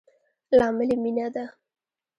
[0.57, 1.45] لامل يي مينه ده